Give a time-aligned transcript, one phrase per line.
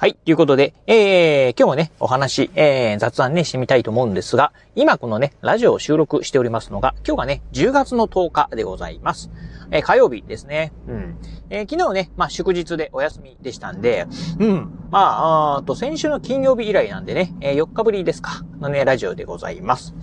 [0.00, 0.14] はい。
[0.14, 9.28] ということで、えー、今日もね、お話、えー、雑談ね、してみたいと思うんですが、今このね、ラジオを収録しておりますのが、今日がね、10月の10日でございます。
[9.72, 10.72] えー、火曜日ですね。
[10.86, 11.18] うん。
[11.50, 14.06] えー、昨日ね、まあ、祝日でお休みでしたんで、
[14.38, 14.70] うん。
[14.92, 19.96] まあ、あーと、先週の金曜日以来なんでね、えー、4日ぶりですか、のね、ラジオでございます。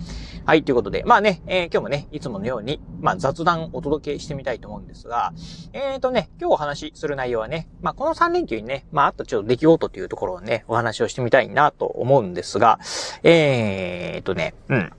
[0.46, 5.32] はい、ということで、まあね、えー、今日もね、いつものように、まあ雑談をお届けしてみたいと思うんですが、
[5.72, 12.78] えーとね、今日お話しする内容はね、まあこの3連休にね、まああとちょっと出来事というところをね、お話をしてみたいなと思うんですが、
[13.24, 14.92] えーとね、うん。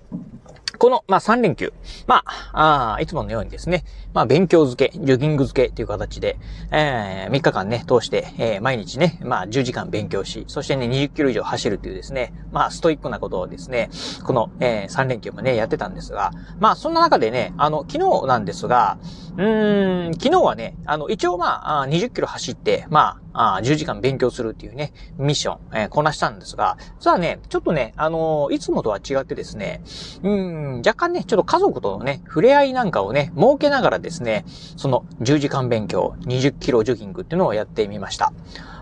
[0.77, 1.73] この、まあ、3連休。
[2.05, 6.37] まあ、あいつものようにですね、まあ、勉強漬け、ジョギング漬けという形で、
[6.71, 13.89] えー、3日間ね、通して、えー、毎日ね、まあ、10時間勉強し、そしてね、20キロ以上走るというですね、まあ、ストイックなことをですね、
[14.23, 18.97] この、えー、3連休もね、やってたんですが、まあ、そんな中でね、あの、昨日なんですが、
[19.37, 29.83] うーん、昨日はね、あの、一応まあ、20キロ走って、まあ、10時間勉強するっていうね、ミッション、えー、こなしたんですが、実はね、ちょっとね、あのいつもとは違ってですね、
[30.23, 34.43] うん、若干ね、ちょっと家族とのね、触れ合いなんかをね、設けながらですね、
[34.75, 38.33] その10時間勉強、20キロジョギングっていうのをやってみました。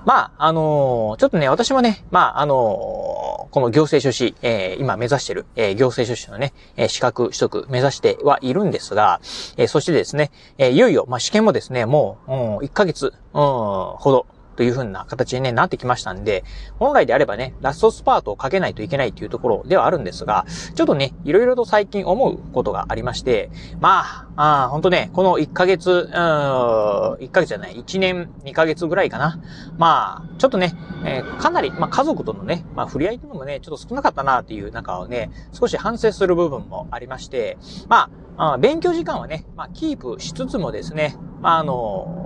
[0.06, 3.25] まあ、あのー、ちょっとね、私もね、まあ、あの、
[3.56, 9.22] この行政書士、えー、今目指してる、えー、行政書士のね、え、資格取得目指してはいるんですが、
[9.56, 14.26] え、そしてですね、え、いよいよ、まあ、試験もですね、もう、うん、1ヶ月、うん、ほど、
[14.56, 16.44] という風な形に、ね、なってきましたんで、
[16.80, 29.40] 本来であればね、ラストスパートをかけないといけないというところではあるんですが、ちょっとね、いろいろと最近思うことがありまして、まあ、あ本当ね、この1ヶ月、うん、1ヶ月じゃない、1年、2ヶ月ぐらいかな。
[29.78, 30.74] まあ、ちょっとね、
[31.06, 42.26] えー、かなり、まあ家族とのね、まあ触れ合いというのもね、ちょっと少なかったなっていう中をね、少し反省する部分もありまして、まあ、あ勉強時間はね、まあキープしつつもですね、まああの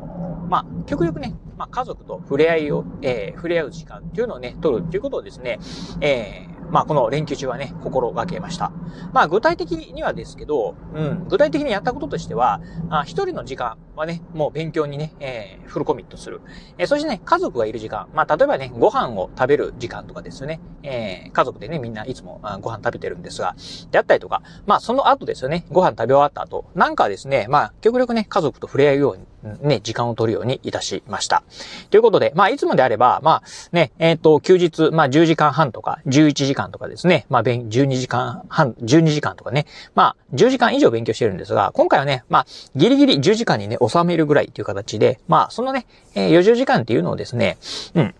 [0.49, 5.59] まあ、極力ね、まあ、家族と触れ合いを、えー、触れ合う時間っていうのをね、取るっていうことをですね、
[5.99, 8.71] えー、まあ、この連休中はね、心がけました。
[9.11, 12.61] まあ、具体的にはですけど、うん、具体的にやったこととしては、
[13.03, 16.39] 一人の時間はね、もう勉強にね、えー、フルコミットする。
[16.77, 23.55] えー、そしてね、家族がいる時間、まあ、例えばね、ご飯を食べる時間とかですよね、えー、家族でね、みんないつもご飯食べてるんですが、
[23.91, 29.25] であったりとか、まあ、その後ですよね、ご飯食べ終わった後、なんかですね、まあ、極力ね、家族と触れ合うように、
[29.61, 31.43] ね、時間を取るようにいたしました。
[31.89, 42.45] ということで、まあ、いつもであれば、まあ、ね、えっ、ー、と、休日、まあ、10時間半とか、11時間とかですね、まあ、12時間半、12時間とかね、まあ、10時間以上勉強してるんですが、今回はね、まあ、
[42.75, 45.85] ギリギリ10時間にね、収めるぐらいという形で、まあ、そのね、
[46.15, 47.57] えー、40時間っていうのをですね、
[47.95, 48.15] うん、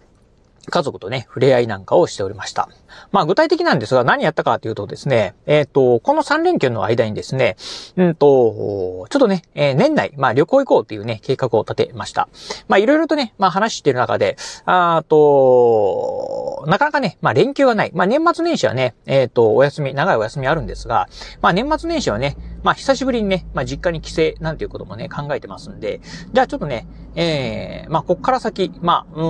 [0.70, 2.70] 家族とね、触れ合いなんかをしておりました。
[3.12, 7.56] まあ具体的なんですが何やったかというとですね、えっ、ー、と、この3連休の間にですね、
[7.98, 12.30] うんと、ちょっとね、えー、年内、まあ旅行行こうというね、計画を立てました。
[12.68, 17.92] まあいろいろとね、まあ話してる中で、あと、なかなかね、まあ連休はない。
[17.94, 21.08] まあ年末年始はね、えっ、ー、と、お休み、長いお休みあるんですが、
[21.42, 26.02] まあ年末年始はね、まあ久しぶりにね、まあ実家に帰省なんていうこともね、考えてますんで、
[26.34, 29.24] じゃあちょっとね、えー、まあこっから先、まあ、うん、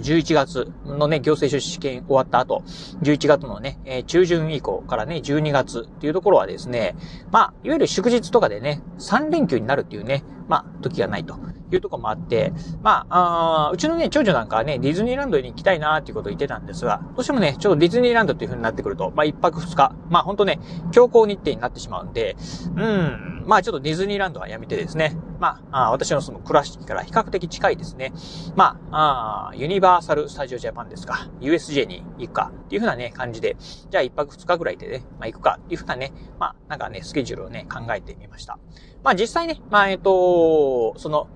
[0.00, 2.62] 11月のね、行政書士試験終わった後、
[3.02, 6.96] 11月のね、えー、中旬以降からね、12月っていうところはですね、
[7.30, 11.38] まあ、いわゆる祝日とかでね、3連休になるっていうね、まあ、時がないと。
[11.74, 20.60] いうとこもあって、まあ、あうちのね、長女なんかはね、ディズニーランドに行きたいなっていうことを言ってたんですが、どうしてもね、ちょっとディズニーランドっていう風になってくると、まあ、1泊2日、まあ、ほんとね、
[20.92, 22.36] 強行日程になってしまうんで、
[22.76, 28.12] うん、まあ、ちょっとディズニーランドはやめてですね、まあ、あ私のその暮らしから比較的近いですね。
[28.54, 31.28] まあ、あユニバーサル・スタジオ・ジャパンですか。
[31.40, 33.56] USJ に行くかっていう風なね、感じで、
[33.90, 38.58] じゃあ1泊2日ぐらいでね、まあ行くかっていう風なね、まあなんかね、スケジュールをね、考えてみました。
[39.02, 41.28] まあ実際ね、まあえっ、と、その、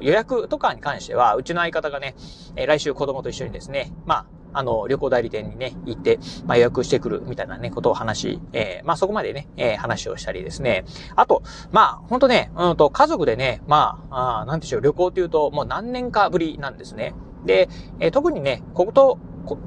[0.00, 2.14] 予約とかに関しては、うちの相方がね、
[2.56, 10.84] え、来週子供と一緒にですね、まあ、あの、旅行代理店にね、行って、まあ、予約してくるみたいなね、ことを話し、えー、まあ、そこまでね、えー、話をしたりですね。
[11.16, 17.14] あと、まあ、ほんとね、うんと、家族でね、まあ、あなんでしょう、旅行っていうと、もう何年かぶりなんですね。
[17.44, 17.68] で、
[17.98, 19.18] えー、特にね、ここと、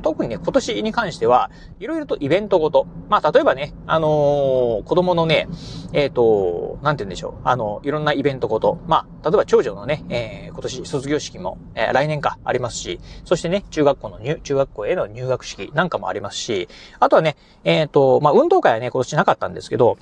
[0.01, 2.88] 特にね、今年に関しては、いろいろとイベントごと。
[3.10, 5.48] まあ、例えばね、あのー、子供のね、
[5.94, 7.42] えっ、ー、と、なんて言うんでしょう。
[7.44, 8.80] あの、いろんなイベントごと。
[8.88, 16.68] まあ、例えば長女のね、えー、今年卒業式も、え、来年かありますし、そしてね、中学校の入、中学校への入学式なんかもありますし、
[17.00, 19.98] あとはね、えっ、と、まあ、運動会はね、今年なかったんですけど、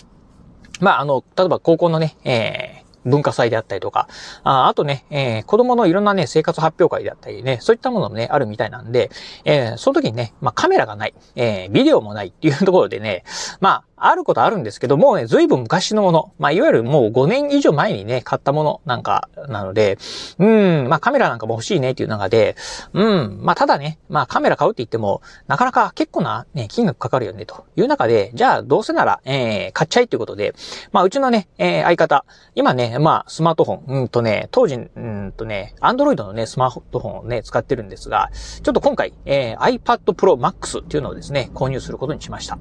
[0.79, 2.72] まあ、あの、例えば高校のね、えー、
[3.05, 4.07] 文化祭であったりとか、
[4.43, 9.09] ああとね、えー、子供のいろんなね、生活発表会であったりね、そういったものもね、あるみたいなんで、
[9.45, 13.23] えー、その時にね、まあカメラがない、えー、ビデオもないっていうところでね、
[13.59, 16.33] まあ、あることあるんですけども、ね、随分昔のもの。
[16.37, 19.97] まあ、いわゆるもう5年以上前にね、買ったものなんかなので、
[20.39, 22.57] うん、まあカメラなんかも欲しいねっていう中で、
[22.91, 30.53] うん、まあただね、まあカメラ買うって言っても、なかなか結構なね、金額かかるよねという中で、じゃあどうせなら、えー、買っちゃいっていうことで、
[30.91, 32.25] まあうちのね、えー、相方、
[32.55, 42.57] 今ね、まあスマートフォン、うんとね、当時、うんとね、アンドロイドのね、スマートフォンをね、使ってるんですが、ちょっと今回、えー、iPad Pro Max っていうのをですね、購入することにしました。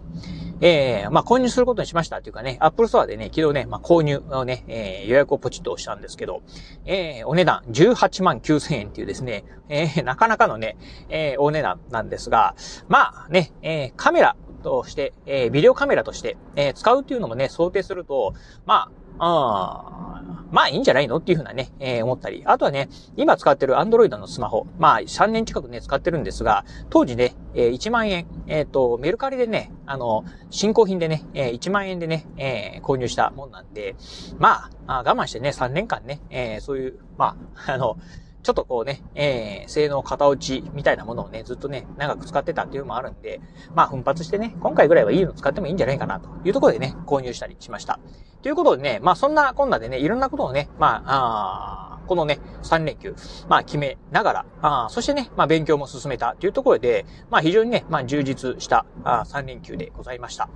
[0.64, 6.43] えー、まあ、購入することにしましたというかね、Apple Store でね、昨日ね、まあ、購入をね、えー、予約をポチッと押したんですけど、
[6.85, 10.76] えー、お値段18万9000円っていうですね、えー、なかなかのね、
[11.08, 12.55] えー、お値段なんですが、
[12.88, 18.90] まあね、えー、カメラとして、えー、ビデオカメラとして、えー、使うっていうのもね、想定すると、まあ、
[19.25, 19.93] あ
[20.51, 22.43] まあいいんじゃないのっていうふうなね、えー、思ったり。
[22.45, 24.67] あとはね、今使ってる Android のスマホ。
[24.79, 33.95] まあ3年近くね、使ってるんですが、当時ね、えー、1万円、えっ、ー、と、メルカリでね、あの、新興品でね、えー、1万円でね、えー、購入したもんなんで、
[34.39, 37.37] まあ、あ我慢してね、3年間ね、えー、そういう、ま
[37.67, 37.97] あ、あの、
[38.43, 43.41] ちょっとこうね、えー、性能型落ちみたいなものをね、ずっとね、長く使ってたっていうのもあるんで、
[43.75, 48.00] まあ奮発してね、今回ぐらいはいいの使ってもいいんじゃないかなというところでね、購入したりしました。
[48.43, 53.14] ということでね、まあそんなこんなでね、いろんなことをね、まあ、あこのね、3連休、
[53.49, 60.49] まあ決めながら、あそしてね、まあ勉強も進めたというところで、まあ非常にね、まあ充実したあ3連休でございました。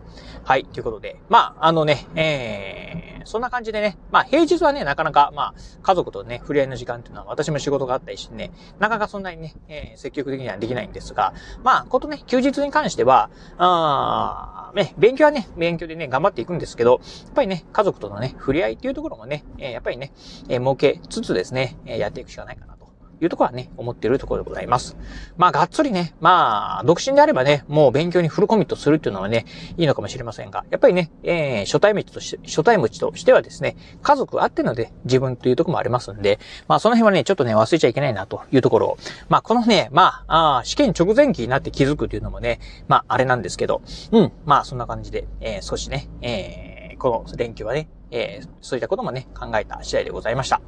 [0.45, 20.13] はい、ということで、まああのね、えー、そんな感じでね、まあ平日はね、なかなか、まあ家族とね、触れ合いの時間っていうのは私も仕事があったりしてね、なかなかそんなにね、えー、積極的にはできないんですが、まあことね、休日に関しては、あね、勉強はね、勉強でね、頑張っていくんですけど、やっぱりね、家族とのね、触れ合いっていうところもね、えー、やっぱりね、
[20.49, 22.87] えー、設けつつですですね、やっていくしかないかなと
[23.21, 24.97] いうところはね、思っているところでございます。
[25.37, 29.47] まあ、がっつりね、まあ、独身であればね、もう勉強にフルコミットするっていうのはね、
[29.77, 38.99] いいのかもしれませんが、やっぱりね、えー、初対面として、初対面としてはですね、家族あってので自分というところもありますんで、まあ、その辺はね、ちょっとね、忘れちゃいけないなというところを、
[39.29, 42.59] まあ、このね、まあ、あ試験直前期になって気づくというのもね、
[42.89, 50.61] まあ、あれなんですけど、うん、まあ、そんな感じで、えー、少しね、えー、この連休はね、えー、そういったこともね、考えた次第でございました。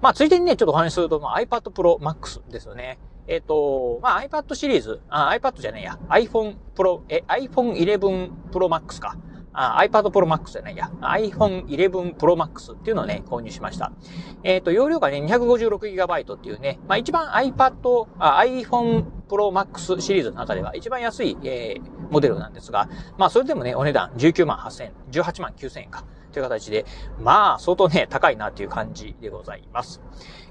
[0.00, 2.98] まあ、ついでにね、ちょっとお話しすると、まあ、iPad Pro Max ですよね。
[3.26, 9.16] えっ、ー、と、まあ、iPad シリーズ、あ、iPad じゃねえや、iPhone Pro、え、iPhone 11 Pro Max か。
[9.60, 13.90] あ iPad Pro Max じゃないや、iPhone 11 Pro Max っていうのをね、購入しました。
[14.44, 26.04] えっ、ー、と、容量がね、256GB っていうね、まあ一番 iPad、あ iPhone Pro Max シリーズの中では一番安い、えー、モデルなんですが、まあそれでもね、お値段19万8000円、18万9000円か。
[26.32, 26.84] という形で、
[27.18, 30.00] まあ、相当ね、高いなという感じでございます。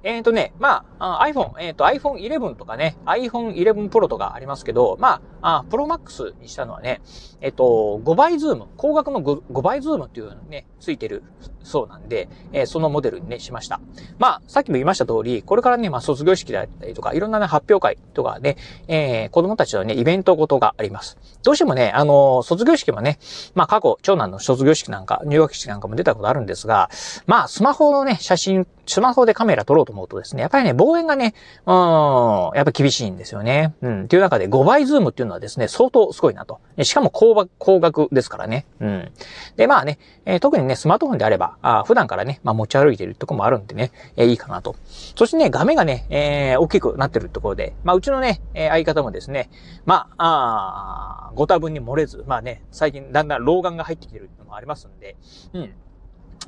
[0.07, 7.01] えっ、ー、とね、まあ、iPhone、えっ、ー、と iPhone 11とかね、iPhone 11 Pro とかありますけど、まあ、あ Pro Max にしたのはね、
[7.41, 11.23] えっ、ー、と、5倍ズーム、光学の 5, 5倍ズームっていうのね、ついてる
[11.61, 13.81] そうなんで、え、そのモデルにね、しました。
[14.17, 18.55] まあ、さっきも言いました通り、これからね、まあ、卒業式であったりとか、いろんなね、発表会とかね、
[18.87, 21.17] えー、子供たちのね、イベントごとがあります。
[21.43, 23.19] どうしてもね、あの、卒業式もね、
[23.55, 26.89] まあ、過去、長男の卒業式なんか、入学式なんかも出たことあるんですが、
[27.25, 31.33] まあ、スマホのね、写真スマホでカメラ撮ろうと思うとですね、やっぱりね、望遠がね、
[31.65, 33.75] うん、やっぱ厳しいんですよね。
[33.81, 34.03] うん。
[34.05, 36.59] っていう中で5倍ズームっていうのはですね、相当すごいなと。
[36.83, 38.65] しかも光学、光学ですからね。
[38.79, 39.11] うん。
[39.55, 44.75] で、まあね、えー、特にね、スマートフォンであれば、あ普段からね、まあ持ち歩いてるとこもあるんでね、えー、いいかなと。
[45.15, 49.49] そしてね、画面がね、えー、大きくなってるところで、まあうちのね、え、相方もですね、
[49.85, 55.15] まあ、あご多分に漏れず、まあね、最近だんだん老眼が入ってきてるのもありますんで、
[55.53, 55.73] うん。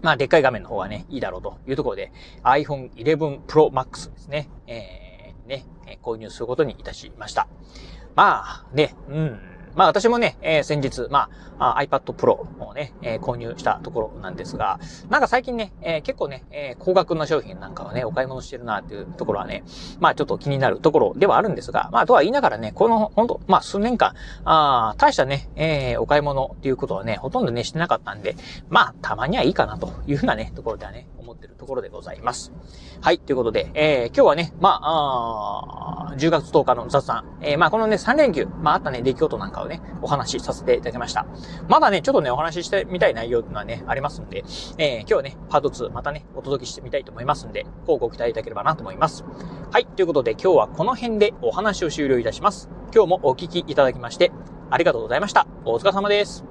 [0.02, 2.12] まあ、でっかい画面の方がね、いいだろうというところで、
[2.44, 5.66] iPhone 11 Pro Max ですね、えー、ね、
[6.02, 7.48] 購入することにいたしました。
[8.16, 9.40] まあ、ね、うん、
[9.76, 19.64] まあ私もね、えー、先日、まあ、あ iPad Pro をね、えー、購入したところなんですが、なんか最近ね、えー、結構ね、え高額な商品なんかをね、お買い物してるなっていうところはね、
[20.00, 24.14] まあちょっと気になるところではあるんですが、まあとは言いながらね、この、ほんと、まあ数年間、
[24.46, 28.36] あ大したね、えお買い物っていうことはね、ほとんどね、してなかったんで、
[28.70, 32.52] まあたまにはいいかなというふうなね、ところではね、思ってるところでございます。
[33.02, 41.26] はい、ということで、え今日はね、まあ、あ10月10日の雑談、えまあこのね、3連休、まああったね、出来事なんかをね、お話しさせていただきました。
[41.68, 44.44] まだね、ちょっとね、お話ししてみたい内容っていうのはね、ありますんで、
[44.78, 49.24] えー、今日はね、パート2またね、お届けしてみたいと思いますんで、こうご期待いただければなと思います。
[49.72, 52.70] はい、ということで今日はこの辺でお話を終了いたします。
[52.94, 54.32] 今日もお聞きいただきまして、
[54.70, 55.48] ありがとうございました。
[55.66, 56.49] お疲れ様です。